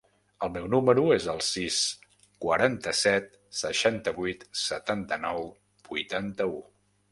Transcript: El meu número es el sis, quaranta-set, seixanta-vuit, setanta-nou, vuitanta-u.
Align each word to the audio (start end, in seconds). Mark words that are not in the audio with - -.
El 0.45 0.51
meu 0.53 0.63
número 0.73 1.03
es 1.15 1.27
el 1.33 1.43
sis, 1.47 1.77
quaranta-set, 2.47 3.29
seixanta-vuit, 3.59 4.49
setanta-nou, 4.65 5.49
vuitanta-u. 5.93 6.61